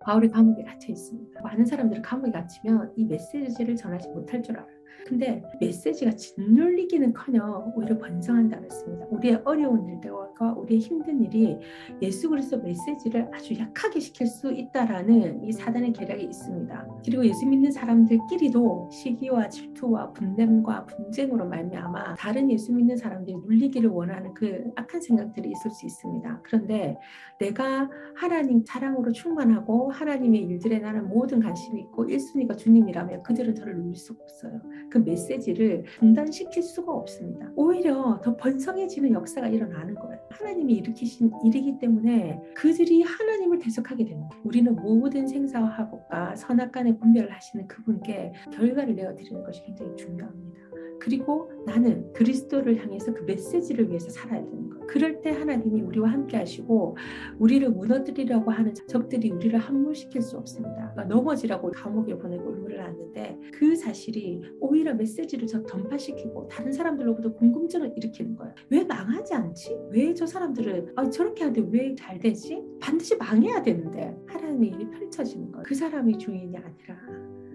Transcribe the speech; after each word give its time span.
바울이 0.00 0.28
감옥에 0.28 0.62
갇혀 0.62 0.92
있습니다. 0.92 1.40
많은 1.42 1.64
사람들은 1.64 2.02
감옥에 2.02 2.30
갇히면 2.30 2.92
이 2.96 3.04
메시지를 3.04 3.76
전하지 3.76 4.08
못할 4.08 4.42
줄 4.42 4.58
알아요. 4.58 4.77
근데 5.06 5.42
메시지가 5.60 6.12
짓눌리기는커녕 6.12 7.72
오히려 7.74 7.96
번성한다 7.98 8.58
그랬습니다. 8.58 9.06
우리의 9.10 9.42
어려운 9.44 9.88
일들과 9.88 10.52
우리의 10.54 10.80
힘든 10.80 11.22
일이 11.22 11.58
예수 12.02 12.28
그리스도 12.28 12.58
메시지를 12.58 13.28
아주 13.32 13.58
약하게 13.58 14.00
시킬 14.00 14.26
수 14.26 14.52
있다라는 14.52 15.44
이 15.44 15.52
사단의 15.52 15.92
계략이 15.92 16.24
있습니다. 16.24 16.88
그리고 17.04 17.24
예수 17.24 17.46
믿는 17.46 17.70
사람들끼리도 17.70 18.90
시기와 18.92 19.48
질투와 19.48 20.12
분냄과 20.12 20.86
분쟁으로 20.86 21.46
말미암아 21.46 22.16
다른 22.16 22.50
예수 22.50 22.72
믿는 22.72 22.96
사람들이 22.96 23.36
눌리기를 23.36 23.88
원하는 23.88 24.34
그 24.34 24.70
악한 24.76 25.00
생각들이 25.00 25.50
있을 25.50 25.70
수 25.70 25.86
있습니다. 25.86 26.42
그런데 26.44 26.98
내가 27.38 27.88
하나님 28.14 28.62
사랑으로 28.66 29.12
충만하고 29.12 29.90
하나님의 29.90 30.42
일들에 30.42 30.78
나는 30.78 31.08
모든 31.08 31.40
관심이 31.40 31.80
있고 31.82 32.06
1순위가 32.06 32.58
주님이라면 32.58 33.22
그들은 33.22 33.54
저를 33.54 33.76
눌릴 33.76 33.96
수가 33.96 34.22
없어요. 34.22 34.60
그 34.90 34.98
메시지를 34.98 35.84
중단시킬 35.98 36.62
수가 36.62 36.92
없습니다. 36.92 37.50
오히려 37.56 38.20
더 38.22 38.36
번성해지는 38.36 39.12
역사가 39.12 39.48
일어나는 39.48 39.94
거예요. 39.94 40.18
하나님이 40.30 40.74
일으키신 40.74 41.30
일이기 41.44 41.78
때문에 41.78 42.40
그들이 42.54 43.02
하나님을 43.02 43.58
대적하게 43.58 44.04
됩니다. 44.04 44.36
우리는 44.44 44.74
모든 44.74 45.26
생사와 45.26 45.68
하복과 45.68 46.36
선악 46.36 46.72
간의 46.72 46.98
분별을 46.98 47.30
하시는 47.30 47.66
그분께 47.66 48.32
결과를 48.52 48.94
내어드리는 48.94 49.42
것이 49.44 49.62
굉장히 49.64 49.96
중요합니다. 49.96 50.67
그리고 51.00 51.50
나는 51.66 52.12
그리스도를 52.12 52.76
향해서 52.82 53.14
그 53.14 53.22
메시지를 53.24 53.88
위해서 53.88 54.10
살아야 54.10 54.42
되는 54.44 54.68
거예요. 54.70 54.86
그럴 54.88 55.20
때 55.20 55.30
하나님이 55.30 55.82
우리와 55.82 56.08
함께 56.10 56.36
하시고 56.38 56.96
우리를 57.38 57.68
무너뜨리려고 57.70 58.50
하는 58.50 58.72
적들이 58.86 59.30
우리를 59.30 59.58
함몰시킬 59.58 60.22
수 60.22 60.36
없습니다. 60.38 60.92
그러니까 60.94 61.04
넘어지라고 61.04 61.70
감옥에 61.72 62.16
보내고 62.16 62.48
울물을 62.50 62.78
놨는데 62.78 63.38
그 63.52 63.76
사실이 63.76 64.40
오히려 64.60 64.94
메시지를 64.94 65.46
저 65.46 65.62
던파시키고 65.62 66.48
다른 66.48 66.72
사람들로부터 66.72 67.34
궁금증을 67.34 67.92
일으키는 67.96 68.36
거예요. 68.36 68.54
왜 68.70 68.84
망하지 68.84 69.34
않지? 69.34 69.76
왜 69.90 70.14
저 70.14 70.26
사람들은 70.26 70.92
아, 70.96 71.08
저렇게 71.10 71.44
하는데 71.44 71.68
왜 71.70 71.94
잘 71.94 72.18
되지? 72.18 72.62
반드시 72.80 73.14
망해야 73.16 73.62
되는데 73.62 74.16
하나님의 74.26 74.70
일이 74.70 74.90
펼쳐지는 74.90 75.52
거예요. 75.52 75.62
그 75.66 75.74
사람이 75.74 76.16
주인이 76.18 76.56
아니라 76.56 76.96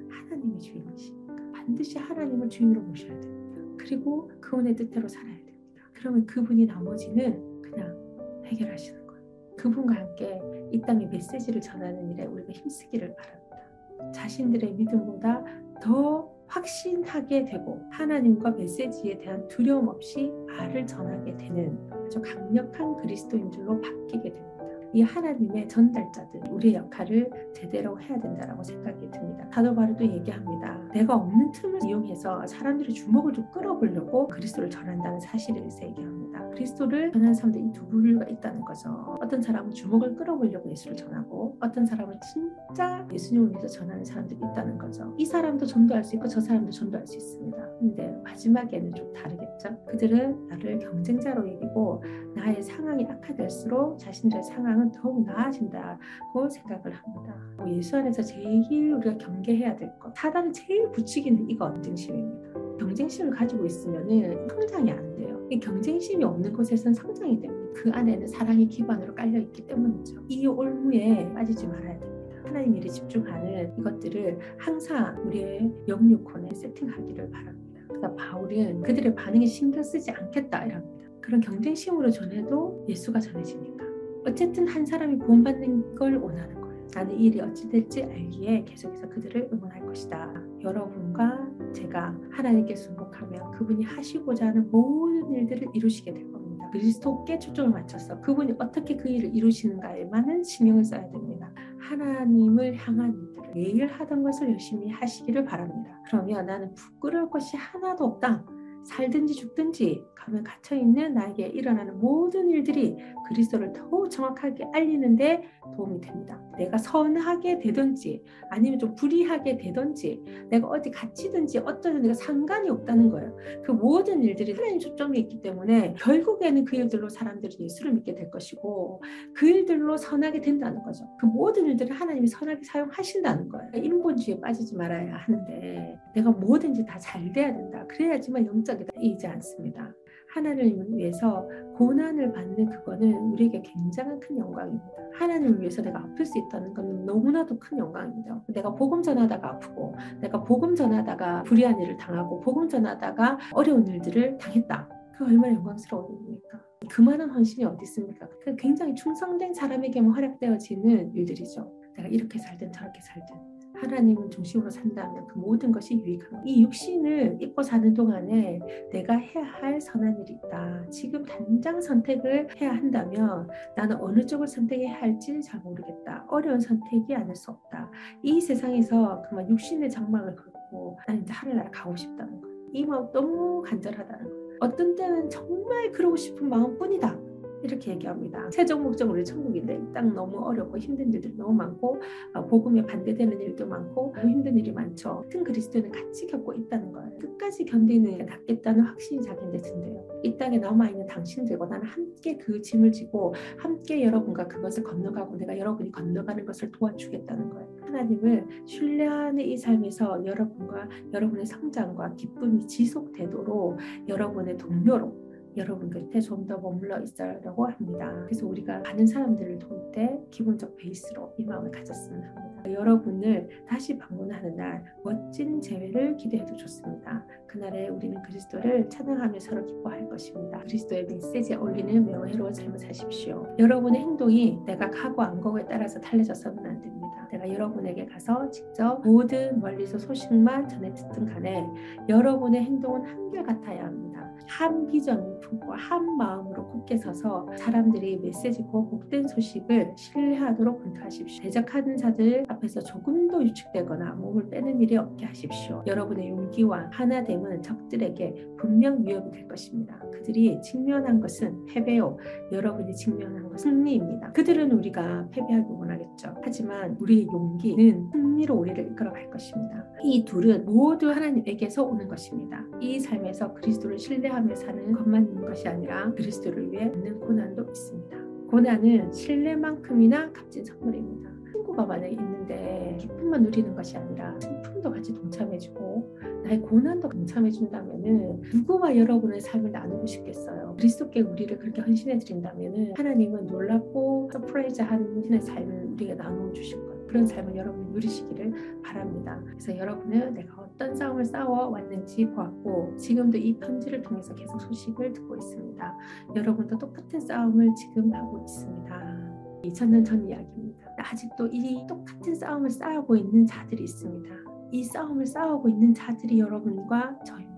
하나님이 0.10 0.60
주인이시니까 0.60 1.33
반드시 1.66 1.98
하나님을 1.98 2.50
주인으로 2.50 2.82
모셔야 2.82 3.20
돼요. 3.20 3.34
그리고 3.78 4.30
그분의 4.42 4.76
뜻대로 4.76 5.08
살아야 5.08 5.36
됩니다. 5.38 5.82
그러면 5.94 6.26
그분이 6.26 6.66
나머지는 6.66 7.62
그냥 7.62 7.98
해결하시는 8.46 9.08
거예요. 9.08 9.24
그분과 9.58 9.96
함께 9.96 10.42
이 10.72 10.82
땅의 10.82 11.08
메시지를 11.08 11.62
전하는 11.62 12.10
일에 12.12 12.26
우리가 12.26 12.52
힘쓰기를 12.52 13.16
바랍니다. 13.16 14.12
자신들의 14.14 14.74
믿음보다 14.74 15.46
더 15.82 16.30
확신하게 16.48 17.46
되고 17.46 17.82
하나님과 17.92 18.52
메시지에 18.52 19.18
대한 19.18 19.48
두려움 19.48 19.88
없이 19.88 20.32
말을 20.48 20.86
전하게 20.86 21.38
되는 21.38 21.78
아주 21.92 22.22
강력한 22.22 22.98
그리스도인들로 22.98 23.80
바뀌게 23.80 24.34
됩니다. 24.34 24.53
이 24.94 25.02
하나님의 25.02 25.68
전달자들 25.68 26.42
우리의 26.52 26.76
역할을 26.76 27.30
제대로 27.54 28.00
해야 28.00 28.20
된다라고 28.20 28.64
생각이 28.64 29.10
듭니다. 29.12 29.48
사도 29.52 29.74
바울도 29.74 30.04
얘기합니다. 30.04 30.80
내가 30.94 31.16
없는 31.16 31.52
틈을 31.52 31.80
이용해서 31.86 32.46
사람들의 32.46 32.94
주목을 32.94 33.34
좀 33.34 33.50
끌어보려고 33.52 34.28
그리스도를 34.28 34.70
전한다는 34.70 35.20
대해서 35.54 35.84
얘기합니다. 35.84 36.48
그리스도를 36.50 37.12
전하는 37.12 37.34
사람들 37.34 37.62
이 37.62 37.74
두 37.74 37.88
부류가 37.88 38.26
있다는 38.28 38.62
거죠. 38.62 39.18
어떤 39.20 39.42
사람은 39.42 39.72
주목을 39.72 40.16
끌어보려고 40.16 40.70
예수를 40.70 40.96
전하고 40.96 41.58
어떤 41.60 41.86
사람은 41.86 42.20
진짜 42.22 43.06
예수님을 43.12 43.50
위해서 43.52 43.68
전하는 43.68 44.06
사람들이 44.06 44.40
있다는 44.52 44.78
거죠. 44.78 45.14
이 45.18 45.26
사람도 45.26 45.66
전도할 45.66 46.04
수 46.04 46.16
있고 46.16 46.28
저 46.28 46.40
사람도 46.40 46.72
전도할 46.72 47.06
수 47.08 47.18
있습니다. 47.18 47.58
근데 47.80 48.16
마지막에는 48.24 48.94
좀 48.94 49.12
다르겠죠. 49.14 49.76
그들은 49.88 50.48
나를 50.48 50.80
경쟁자로 50.80 51.48
여기고 51.54 52.04
나의 52.36 52.62
상황이 52.62 53.06
악화될수록 53.10 53.98
자신들의 54.00 54.44
상황은 54.44 54.83
세상은 54.84 54.92
더욱 54.92 55.26
나아진다고 55.26 56.50
생각을 56.50 56.92
합니다. 56.92 57.36
뭐 57.58 57.70
예수 57.70 57.96
안에서 57.98 58.22
제일 58.22 58.94
우리가 58.94 59.18
경계해야 59.18 59.76
될 59.76 59.98
것, 60.00 60.14
사단이 60.16 60.52
제일 60.52 60.92
부추기는 60.92 61.50
이거 61.50 61.72
경쟁심입니다. 61.72 62.60
경쟁심을 62.80 63.34
가지고 63.34 63.66
있으면 63.66 64.48
성장이 64.50 64.92
안 64.92 65.16
돼요. 65.16 65.48
이 65.50 65.60
경쟁심이 65.60 66.24
없는 66.24 66.54
곳에서는 66.54 66.94
성장이 66.94 67.40
됩니다. 67.40 67.72
그 67.76 67.92
안에는 67.92 68.28
사랑의 68.28 68.68
기반으로 68.68 69.16
깔려 69.16 69.40
있기 69.40 69.66
때문이죠. 69.68 70.26
이 70.28 70.46
올무에 70.48 71.32
빠지지 71.34 71.68
말아야 71.68 72.00
됩니다. 72.00 72.14
하나님 72.46 72.76
일에 72.76 72.90
집중하는 72.90 73.74
이것들을 73.80 74.40
항상 74.58 75.18
우리의 75.26 75.72
영육혼에 75.88 76.54
세팅하기를 76.54 77.30
바랍니다. 77.30 77.82
그러니까 77.88 78.16
바울은 78.16 78.82
그들의 78.82 79.16
반응에 79.16 79.46
신경 79.46 79.82
쓰지 79.82 80.12
않겠다 80.12 80.66
이랍니다. 80.66 81.04
그런 81.22 81.40
경쟁심으로 81.40 82.10
전해도 82.12 82.86
예수가 82.90 83.20
전해지니까. 83.20 83.93
어쨌든 84.26 84.68
한 84.68 84.86
사람이 84.86 85.18
구원받는 85.20 85.96
걸 85.96 86.16
원하는 86.18 86.62
거예요. 86.62 86.88
나는 86.96 87.16
이 87.16 87.26
일이 87.26 87.42
어찌 87.42 87.68
될지 87.70 88.04
알기에 88.04 88.64
계속해서 88.66 89.10
그들을 89.10 89.50
응원할 89.52 89.86
것이다. 89.86 90.34
여러분과 90.62 91.50
제가 91.74 92.16
하나님께 92.32 92.76
순복하면 92.76 93.52
그분이 93.52 93.84
하시고자 93.84 94.48
하는 94.48 94.70
모든 94.70 95.32
일들을 95.32 95.68
이루시게 95.74 96.14
될 96.14 96.32
겁니다. 96.32 96.70
그리스도께 96.72 97.40
초점을 97.40 97.72
맞춰서 97.72 98.20
그분이 98.22 98.54
어떻게 98.60 98.96
그 98.96 99.10
일을 99.10 99.36
이루시는가에만은 99.36 100.44
신경을 100.44 100.84
써야 100.84 101.10
됩니다. 101.10 101.52
하나님을 101.80 102.76
향한 102.76 103.14
일들을 103.14 103.52
매일 103.54 103.88
하던 103.88 104.24
것을 104.24 104.52
열심히 104.52 104.90
하시기를 104.90 105.46
바랍니다. 105.46 106.02
그러면 106.08 106.46
나는 106.46 106.74
부끄러울 106.74 107.30
것이 107.30 107.58
하나도 107.58 108.04
없다. 108.06 108.46
살든지 108.86 109.34
죽든지 109.36 110.04
가면 110.16 110.44
갇혀 110.44 110.76
있는 110.76 111.14
나에게 111.14 111.48
일어나는 111.48 112.00
모든 112.00 112.50
일들이 112.50 112.98
그리스도를 113.28 113.74
더욱 113.74 114.10
정확하게 114.10 114.66
알리는데 114.74 115.44
도움이 115.76 116.02
됩니다. 116.02 116.42
내가 116.58 116.78
선하게 116.78 117.60
되든지 117.60 118.24
아니면 118.50 118.80
좀 118.80 118.96
불의하게 118.96 119.58
되든지 119.58 120.48
내가 120.50 120.68
어디 120.68 120.92
갇히든지 120.92 121.60
어쩌든 121.60 122.02
내가 122.02 122.14
상관이 122.14 122.70
없다는 122.70 123.10
거예요. 123.10 123.36
그 123.66 123.72
모든 123.72 124.24
일들이 124.24 124.54
하나님 124.54 124.80
초점이 124.80 125.20
있기 125.20 125.42
때문에 125.42 125.96
결국에는 126.00 126.64
그 126.66 126.76
일들로 126.78 127.10
사람들이 127.10 127.58
예수를 127.60 127.94
믿게 127.94 128.16
될 128.16 128.32
것이고 128.32 129.02
그 129.34 129.48
일들로 129.48 129.98
선하게 129.98 130.42
된다는 130.42 130.84
거죠. 130.84 131.06
그 131.20 131.26
모든 131.26 131.66
일들을 131.66 131.94
하나님이 131.94 132.28
선하게 132.28 132.62
사용하신다는 132.64 133.50
거예요. 133.50 133.72
인본주의에 133.76 134.40
빠지지 134.40 134.76
말아야 134.76 135.16
하는데 135.16 136.00
내가 136.16 136.32
뭐든지 136.32 136.86
다 136.86 136.98
잘 137.04 137.32
돼야 137.34 137.52
된다. 137.54 137.86
그래야지만 137.90 138.46
영 138.46 138.64
적이지 138.78 139.28
않습니다. 139.28 139.94
하나님을 140.34 140.98
위해서 140.98 141.48
고난을 141.78 142.32
받는 142.34 142.70
그거는 142.70 143.14
우리에게 143.14 143.62
굉장한 143.62 144.20
큰 144.20 144.38
영광입니다. 144.38 144.86
하나님을 145.14 145.60
위해서 145.62 145.82
내가 145.82 146.00
아플 146.00 146.26
수 146.26 146.38
있다는 146.40 146.74
건 146.74 147.06
너무나도 147.06 147.60
큰 147.60 147.78
영광입니다. 147.78 148.44
내가 148.48 148.74
복음 148.74 149.04
전하다가 149.04 149.48
아프고, 149.48 149.96
내가 150.22 150.44
복음 150.44 150.76
전하다가 150.76 151.44
불의한 151.44 151.80
일을 151.80 151.98
당하고, 151.98 152.40
복음 152.40 152.68
전하다가 152.68 153.38
어려운 153.54 153.86
일들을 153.86 154.38
당했다. 154.38 154.90
그 155.18 155.26
얼마나 155.26 155.54
영광스러운 155.54 156.12
일입니까? 156.12 156.60
그만한 156.90 157.30
헌신이 157.30 157.66
어디 157.66 157.84
있습니까? 157.84 158.28
그 158.44 158.56
굉장히 158.56 158.96
충성된 158.96 159.54
사람에게만 159.54 160.12
활약되어지는 160.12 161.14
일들이죠. 161.14 161.72
내가 161.96 162.10
이렇게 162.10 162.40
살든 162.40 162.72
저렇게 162.72 163.00
살든. 163.02 163.53
하나님을 163.84 164.30
중심으로 164.30 164.70
산다면 164.70 165.28
그 165.28 165.38
모든 165.38 165.72
것이 165.72 165.96
유익합니다. 165.96 166.44
이 166.46 166.64
육신을 166.64 167.38
입고 167.40 167.62
사는 167.64 167.94
동안에 167.94 168.60
내가 168.92 169.16
해야 169.16 169.44
할 169.44 169.80
선한 169.80 170.20
일이 170.22 170.34
있다. 170.34 170.90
지금 170.90 171.24
당장 171.24 171.82
선택을 171.82 172.48
해야 172.60 172.72
한다면 172.72 173.48
나는 173.76 173.98
어느 173.98 174.26
쪽을 174.26 174.48
선택해야 174.48 174.96
할지 175.02 175.42
잘 175.42 175.60
모르겠다. 175.62 176.26
어려운 176.30 176.60
선택이 176.60 177.16
아닐 177.16 177.36
수 177.36 177.52
없다. 177.52 177.90
이 178.22 178.40
세상에서 178.40 179.24
그만 179.30 179.50
육신의 179.50 179.90
장막을 179.90 180.36
걷고 180.36 181.00
나는 181.08 181.22
이제 181.24 181.34
하늘나라 181.34 181.70
가고 181.72 181.96
싶다는 181.96 182.42
거예요. 182.42 182.54
이 182.74 182.86
마음 182.86 183.12
너무 183.12 183.62
간절하다는 183.62 184.24
거예요. 184.24 184.44
어떤 184.60 184.96
때는 184.96 185.30
정말 185.30 185.92
그러고 185.92 186.16
싶은 186.16 186.48
마음뿐이다. 186.50 187.23
이렇게 187.64 187.92
얘기합니다. 187.92 188.50
최종 188.50 188.84
목적은 188.84 189.14
우리 189.16 189.24
천국인데 189.24 189.76
이 189.76 189.94
땅 189.94 190.14
너무 190.14 190.40
어렵고 190.40 190.78
힘든 190.78 191.14
일들이 191.14 191.34
너무 191.38 191.54
많고 191.54 192.02
어, 192.34 192.46
복음에 192.48 192.84
반대되는 192.86 193.40
일도 193.40 193.68
많고 193.68 194.14
힘든 194.22 194.58
일이 194.58 194.72
많죠. 194.72 195.22
같은 195.24 195.44
그리스도는 195.44 195.92
같이 195.92 196.28
겪고 196.28 196.54
있다는 196.54 196.92
거예요. 196.92 197.18
끝까지 197.20 197.66
견디는 197.66 198.18
게 198.18 198.24
낫겠다는 198.24 198.82
확신이 198.82 199.22
자기한테 199.22 199.60
든대요. 199.60 200.04
이 200.24 200.38
땅에 200.38 200.58
남아 200.58 200.90
있는 200.90 201.06
당신들과 201.08 201.68
나는 201.68 201.86
함께 201.86 202.38
그 202.38 202.62
짐을 202.62 202.92
지고 202.92 203.34
함께 203.58 204.04
여러분과 204.04 204.48
그것을 204.48 204.84
건너가고 204.84 205.38
내가 205.38 205.58
여러분이 205.58 205.92
건너가는 205.92 206.46
것을 206.46 206.72
도와주겠다는 206.72 207.50
거예요. 207.50 207.78
하나님을 207.82 208.48
신뢰하는 208.66 209.44
이 209.44 209.56
삶에서 209.58 210.26
여러분과 210.26 210.90
여러분의 211.14 211.46
성장과 211.46 212.16
기쁨이 212.16 212.66
지속되도록 212.68 213.78
여러분의 214.08 214.58
동료로 214.58 215.33
여러분 215.58 215.90
곁에 215.90 216.20
좀 216.20 216.44
더 216.48 216.58
머물러 216.58 217.00
있으려고 217.02 217.68
합니다. 217.68 218.12
그래서 218.26 218.46
우리가 218.46 218.80
많은 218.80 219.06
사람들을 219.08 219.60
도울 219.60 219.92
때 219.94 220.20
기본적 220.30 220.76
베이스로 220.76 221.34
이 221.38 221.46
마음을 221.46 221.72
가졌으면 221.72 222.22
합니다. 222.22 222.72
여러분을 222.74 223.48
다시 223.68 223.98
방문하는 223.98 224.56
날 224.58 224.84
멋진 225.04 225.62
재회를 225.62 226.18
기대해도 226.18 226.56
좋습니다. 226.58 227.26
그날에 227.48 227.88
우리는 227.90 228.22
그리스도를 228.24 228.90
찬양하며 228.90 229.40
서로 229.40 229.66
기뻐할 229.66 230.10
것입니다. 230.10 230.60
그리스도의 230.60 231.06
메시지에 231.06 231.56
어울리는 231.56 232.06
명예로운 232.06 232.54
삶을 232.54 232.80
사십시오. 232.80 233.48
여러분의 233.58 234.02
행동이 234.02 234.60
내가 234.66 234.90
가고 234.90 235.22
안 235.22 235.40
가고에 235.40 235.66
따라서 235.66 236.00
달라져서는 236.02 236.66
안 236.66 236.82
됩니다. 236.82 237.28
내가 237.32 237.50
여러분에게 237.50 238.06
가서 238.06 238.50
직접 238.50 239.02
모든 239.06 239.60
멀리서 239.62 239.98
소식만 239.98 240.68
전해 240.68 240.94
듣든 240.94 241.26
간에 241.26 241.66
여러분의 242.10 242.62
행동은 242.64 243.06
한결같아야 243.06 243.86
합니다. 243.86 244.33
한 244.48 244.88
비전을 244.88 245.40
품고 245.42 245.74
한 245.74 246.18
마음으로 246.18 246.68
굳게 246.68 246.98
서서 246.98 247.48
사람들이 247.58 248.18
메시지고 248.18 248.90
복된 248.90 249.28
소식을 249.28 249.94
신뢰하도록 249.98 250.84
권투하십시오. 250.84 251.44
대적하는 251.44 251.98
자들 251.98 252.46
앞에서 252.48 252.82
조금도 252.82 253.38
위축되거나 253.40 254.14
몸을 254.14 254.50
빼는 254.50 254.80
일이 254.82 254.98
없게 254.98 255.26
하십시오. 255.26 255.84
여러분의 255.88 256.30
용기와 256.30 256.90
하나됨은 256.92 257.62
적들에게 257.62 258.48
분명 258.58 259.06
위협이 259.06 259.32
될 259.32 259.48
것입니다. 259.48 260.00
그들이 260.12 260.62
직면한 260.62 261.20
것은 261.20 261.66
패배요. 261.66 262.18
여러분이 262.52 262.94
직면한 262.96 263.50
것은 263.50 263.64
승리입니다. 263.74 264.32
그들은 264.34 264.72
우리가 264.72 265.28
패배하기 265.32 265.68
원하겠죠. 265.70 266.36
하지만 266.44 266.96
우리의 267.00 267.28
용기는 267.32 268.10
승리로 268.12 268.56
우리를 268.56 268.92
이끌어갈 268.92 269.30
것입니다. 269.30 269.86
이 270.04 270.26
둘은 270.26 270.66
모두 270.66 271.10
하나님에게서 271.10 271.84
오는 271.84 272.08
것입니다. 272.08 272.64
이 272.80 273.00
삶에서 273.00 273.54
그리스도를 273.54 273.98
신뢰 273.98 274.30
하며 274.34 274.56
사는 274.56 274.92
것만 274.92 275.28
있는 275.28 275.46
것이 275.46 275.68
아니라 275.68 276.12
그리스도를 276.14 276.72
위해 276.72 276.92
있는 276.94 277.20
고난도 277.20 277.64
있습니다. 277.64 278.18
고난은 278.50 279.12
신뢰만큼이나 279.12 280.32
값진 280.32 280.66
선물입니다. 280.66 281.34
친구가 281.52 281.86
만약에 281.86 282.12
있는데 282.12 282.98
기쁨만 283.00 283.44
누리는 283.44 283.76
것이 283.76 283.98
아니라 283.98 284.38
슬픔도 284.40 284.92
같이 284.92 285.14
동참해주고 285.14 286.18
나의 286.44 286.62
고난도 286.62 287.10
동참해준다면은 287.10 288.42
누구와 288.54 288.96
여러분의 288.96 289.42
삶을 289.42 289.72
나누고 289.72 290.06
싶겠어요. 290.06 290.76
그리스도께 290.78 291.22
우리를 291.22 291.58
그렇게 291.58 291.82
헌신해 291.82 292.20
드린다면은 292.20 292.94
하나님은 292.96 293.48
놀랍고 293.48 294.30
surprise한 294.34 295.22
신의 295.24 295.42
삶을 295.42 295.86
우리에게 295.94 296.16
나누어 296.16 296.52
주실 296.52 296.78
거예요. 296.80 296.93
그런 297.14 297.28
삶을 297.28 297.56
여러분이 297.56 297.92
누리시기를 297.92 298.82
바랍니다. 298.82 299.40
그래서 299.46 299.78
여러분은 299.78 300.34
내가 300.34 300.64
어떤 300.64 300.96
싸움을 300.96 301.24
싸워 301.24 301.68
왔는지 301.68 302.26
보았고 302.26 302.98
지금도 302.98 303.38
이 303.38 303.56
편지를 303.60 304.02
통해서 304.02 304.34
계속 304.34 304.60
소식을 304.60 305.14
듣고 305.14 305.36
있습니다. 305.36 305.98
여러분도 306.36 306.76
똑같은 306.80 307.20
싸움을 307.20 307.70
지금 307.76 308.12
하고 308.16 308.40
있습니다. 308.40 309.62
2000년 309.64 310.04
전 310.04 310.28
이야기입니다. 310.28 310.92
아직도 310.98 311.50
이 311.52 311.86
똑같은 311.88 312.34
싸움을 312.34 312.72
싸우고 312.72 313.16
있는 313.16 313.46
자들이 313.46 313.84
있습니다. 313.84 314.36
이 314.72 314.84
싸움을 314.84 315.28
싸우고 315.28 315.70
있는 315.70 315.94
자들이 315.94 316.40
여러분과 316.40 317.20
저입니다. 317.24 317.54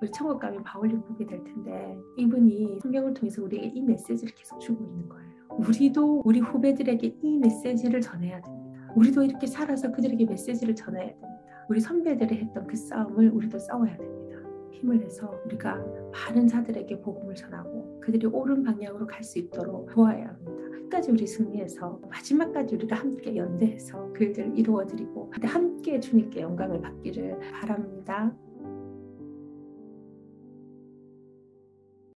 우리 0.00 0.08
천국 0.12 0.38
가면 0.38 0.62
바울을 0.62 1.00
보게 1.00 1.26
될 1.26 1.42
텐데 1.42 1.98
이분이 2.18 2.78
성경을 2.82 3.14
통해서 3.14 3.42
우리에게 3.42 3.66
이 3.66 3.82
메시지를 3.82 4.32
계속 4.32 4.60
주고 4.60 4.84
있는 4.84 5.08
거예요. 5.08 5.26
우리도 5.58 6.22
우리 6.24 6.38
후배들에게 6.38 7.18
이 7.20 7.38
메시지를 7.38 8.00
전해야 8.00 8.40
됩니다. 8.40 8.65
우리도 8.96 9.22
이렇게 9.22 9.46
살아서 9.46 9.92
그들에게 9.92 10.24
메시지를 10.24 10.74
전해야 10.74 11.06
됩니다. 11.06 11.28
우리 11.68 11.80
선배들이 11.80 12.36
했던 12.36 12.66
그 12.66 12.76
싸움을 12.76 13.30
우리도 13.30 13.58
싸워야 13.58 13.96
됩니다. 13.96 14.36
힘을 14.72 14.98
내서 15.00 15.40
우리가 15.44 15.82
많은 16.12 16.46
자들에게 16.46 17.00
복음을 17.00 17.34
전하고 17.34 18.00
그들이 18.00 18.26
옳은 18.26 18.62
방향으로 18.62 19.06
갈 19.06 19.22
수 19.22 19.38
있도록 19.38 19.88
도와야 19.90 20.28
합니다. 20.28 20.52
끝까지 20.72 21.10
우리 21.10 21.26
승리해서 21.26 22.00
마지막까지 22.08 22.76
우리가 22.76 22.96
함께 22.96 23.36
연대해서 23.36 24.12
그 24.14 24.24
일들을 24.24 24.56
이루어드리고 24.56 25.32
함께 25.42 25.98
주님께 25.98 26.40
영광을 26.40 26.80
받기를 26.80 27.38
바랍니다. 27.52 28.34